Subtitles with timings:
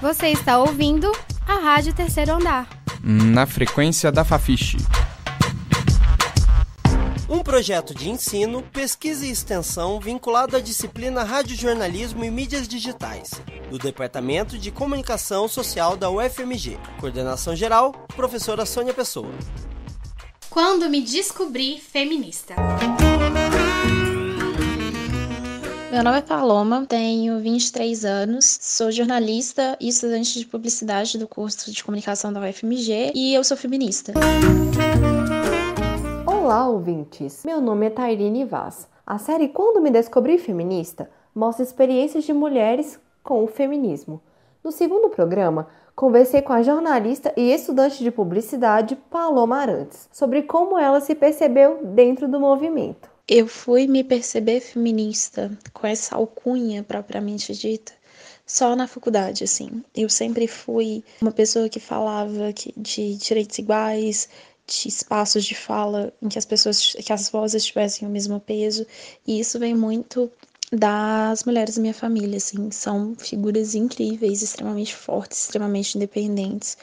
[0.00, 1.12] Você está ouvindo
[1.46, 2.66] a Rádio Terceiro Andar.
[3.02, 4.78] Na frequência da Fafiche.
[7.28, 13.78] Um projeto de ensino, pesquisa e extensão vinculado à disciplina Radiojornalismo e Mídias Digitais, do
[13.78, 16.78] Departamento de Comunicação Social da UFMG.
[16.98, 19.30] Coordenação geral, professora Sônia Pessoa.
[20.48, 22.56] Quando me descobri feminista.
[25.90, 31.72] Meu nome é Paloma, tenho 23 anos, sou jornalista e estudante de publicidade do curso
[31.72, 34.12] de comunicação da UFMG e eu sou feminista.
[36.24, 37.42] Olá, ouvintes!
[37.44, 38.88] Meu nome é Tairine Vaz.
[39.04, 44.22] A série Quando Me Descobri Feminista mostra experiências de mulheres com o feminismo.
[44.62, 50.78] No segundo programa, conversei com a jornalista e estudante de publicidade Paloma Arantes sobre como
[50.78, 53.10] ela se percebeu dentro do movimento.
[53.32, 57.92] Eu fui me perceber feminista com essa alcunha propriamente dita
[58.44, 59.84] só na faculdade, assim.
[59.94, 64.28] Eu sempre fui uma pessoa que falava que, de direitos iguais,
[64.66, 68.84] de espaços de fala em que as pessoas, que as vozes tivessem o mesmo peso,
[69.24, 70.28] e isso vem muito
[70.72, 76.76] das mulheres da minha família, assim, são figuras incríveis, extremamente fortes, extremamente independentes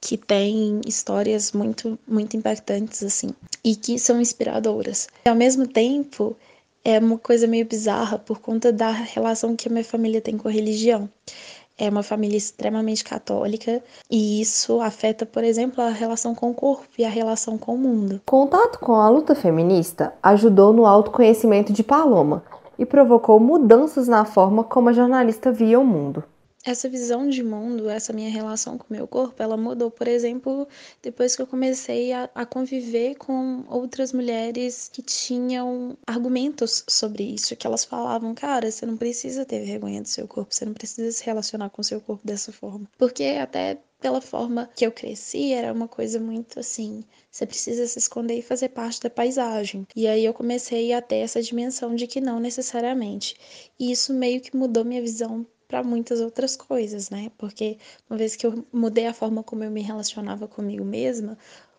[0.00, 3.30] que têm histórias muito, muito impactantes, assim,
[3.64, 5.08] e que são inspiradoras.
[5.24, 6.36] E, ao mesmo tempo,
[6.84, 10.48] é uma coisa meio bizarra por conta da relação que a minha família tem com
[10.48, 11.08] a religião.
[11.76, 16.88] É uma família extremamente católica e isso afeta, por exemplo, a relação com o corpo
[16.98, 18.20] e a relação com o mundo.
[18.26, 22.42] Contato com a luta feminista ajudou no autoconhecimento de Paloma
[22.76, 26.24] e provocou mudanças na forma como a jornalista via o mundo
[26.70, 30.68] essa visão de mundo, essa minha relação com o meu corpo, ela mudou, por exemplo,
[31.02, 37.56] depois que eu comecei a, a, conviver com outras mulheres que tinham argumentos sobre isso,
[37.56, 41.10] que elas falavam, cara, você não precisa ter vergonha do seu corpo, você não precisa
[41.10, 42.88] se relacionar com o seu corpo dessa forma.
[42.98, 47.98] Porque até pela forma que eu cresci, era uma coisa muito assim, você precisa se
[47.98, 49.86] esconder e fazer parte da paisagem.
[49.96, 53.36] E aí eu comecei a ter essa dimensão de que não necessariamente.
[53.78, 57.30] E isso meio que mudou minha visão para muitas outras coisas, né?
[57.38, 61.36] Porque uma vez que eu mudei a forma como eu me relacionava comigo mesma,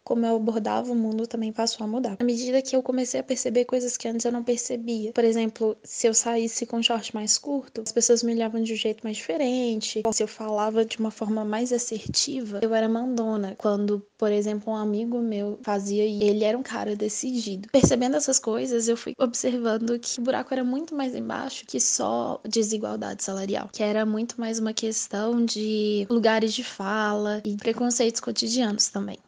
[0.09, 2.17] como eu abordava o mundo também passou a mudar.
[2.19, 5.13] À medida que eu comecei a perceber coisas que antes eu não percebia.
[5.13, 8.73] Por exemplo, se eu saísse com um short mais curto, as pessoas me olhavam de
[8.73, 10.01] um jeito mais diferente.
[10.11, 13.53] Se eu falava de uma forma mais assertiva, eu era mandona.
[13.55, 17.69] Quando, por exemplo, um amigo meu fazia e ele era um cara decidido.
[17.71, 22.41] Percebendo essas coisas, eu fui observando que o buraco era muito mais embaixo que só
[22.49, 28.89] desigualdade salarial, que era muito mais uma questão de lugares de fala e preconceitos cotidianos
[28.89, 29.19] também.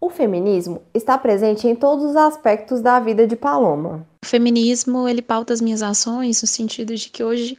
[0.00, 4.06] O feminismo está presente em todos os aspectos da vida de Paloma.
[4.24, 7.56] O feminismo, ele pauta as minhas ações no sentido de que hoje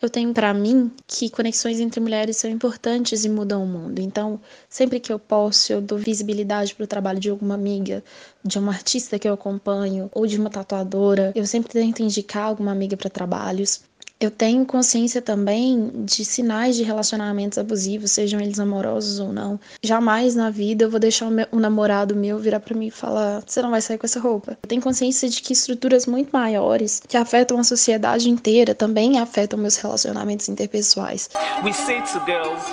[0.00, 3.98] eu tenho para mim que conexões entre mulheres são importantes e mudam o mundo.
[3.98, 4.38] Então,
[4.68, 8.04] sempre que eu posso, eu dou visibilidade para o trabalho de alguma amiga,
[8.44, 11.32] de uma artista que eu acompanho ou de uma tatuadora.
[11.34, 13.80] Eu sempre tento indicar alguma amiga para trabalhos.
[14.18, 19.60] Eu tenho consciência também de sinais de relacionamentos abusivos, sejam eles amorosos ou não.
[19.82, 23.60] Jamais na vida eu vou deixar um namorado meu virar para mim e falar: você
[23.60, 24.56] não vai sair com essa roupa.
[24.62, 29.58] Eu tenho consciência de que estruturas muito maiores, que afetam a sociedade inteira, também afetam
[29.58, 31.28] meus relacionamentos interpessoais.
[31.62, 32.64] We say to girls,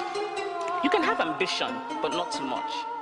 [0.81, 1.67] you can have ambition,
[2.01, 2.92] but not too much.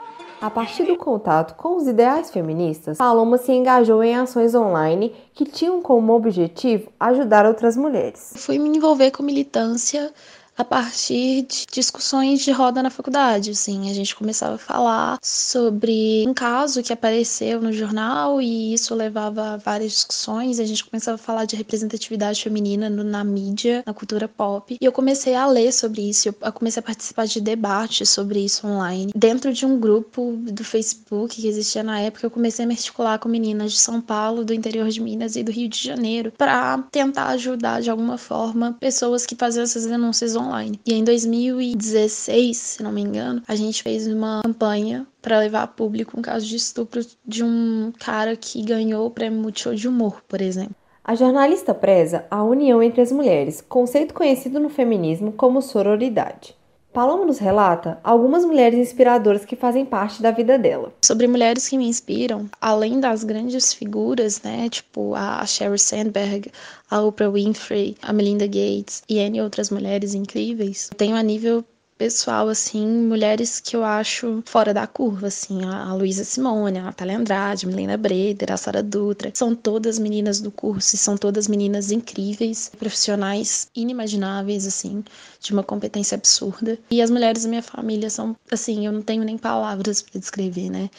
[0.41, 5.45] A partir do contato com os ideais feministas, Paloma se engajou em ações online que
[5.45, 8.33] tinham como objetivo ajudar outras mulheres.
[8.37, 10.11] Fui me envolver com militância
[10.57, 16.23] a partir de discussões de roda na faculdade, assim, a gente começava a falar sobre
[16.27, 21.15] um caso que apareceu no jornal e isso levava a várias discussões, a gente começava
[21.15, 25.47] a falar de representatividade feminina no, na mídia, na cultura pop, e eu comecei a
[25.47, 29.11] ler sobre isso, eu comecei a participar de debates sobre isso online.
[29.15, 33.17] Dentro de um grupo do Facebook que existia na época, eu comecei a me articular
[33.19, 36.77] com meninas de São Paulo, do interior de Minas e do Rio de Janeiro, para
[36.91, 40.50] tentar ajudar de alguma forma pessoas que faziam essas denúncias online.
[40.85, 45.67] E em 2016, se não me engano, a gente fez uma campanha para levar a
[45.67, 50.21] público um caso de estupro de um cara que ganhou o prêmio Multishow de Humor,
[50.27, 50.75] por exemplo.
[51.03, 56.55] A jornalista preza a união entre as mulheres, conceito conhecido no feminismo como sororidade.
[56.93, 60.93] Paloma nos relata algumas mulheres inspiradoras que fazem parte da vida dela.
[61.01, 66.51] Sobre mulheres que me inspiram, além das grandes figuras, né, tipo a Sheryl Sandberg,
[66.89, 71.63] a Oprah Winfrey, a Melinda Gates e N outras mulheres incríveis, tenho a nível
[72.01, 77.15] pessoal, assim, mulheres que eu acho fora da curva, assim, a Luísa Simone, a Natália
[77.15, 81.47] Andrade, a Milena Breder, a Sara Dutra, são todas meninas do curso e são todas
[81.47, 85.03] meninas incríveis, profissionais inimagináveis, assim,
[85.39, 86.75] de uma competência absurda.
[86.89, 90.71] E as mulheres da minha família são, assim, eu não tenho nem palavras para descrever,
[90.71, 90.89] né?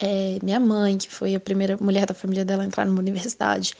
[0.00, 3.74] É, minha mãe, que foi a primeira mulher da família dela a entrar numa universidade,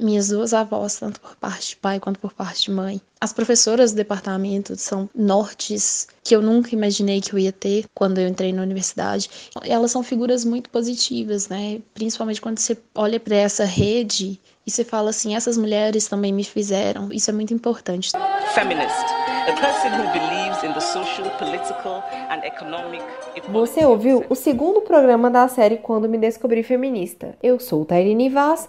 [0.00, 3.00] minhas duas avós, tanto por parte de pai quanto por parte de mãe.
[3.20, 8.18] As professoras do departamento são nortes que eu nunca imaginei que eu ia ter quando
[8.18, 9.28] eu entrei na universidade.
[9.62, 11.80] Elas são figuras muito positivas, né?
[11.92, 16.44] Principalmente quando você olha para essa rede e você fala assim: essas mulheres também me
[16.44, 17.12] fizeram.
[17.12, 18.12] Isso é muito importante.
[18.54, 19.20] Feminist.
[19.48, 23.02] A person who believes in the social, political and economic
[23.48, 27.36] Você ouviu o segundo programa da série Quando Me Descobri Feminista.
[27.42, 28.68] Eu sou Tairine Vaz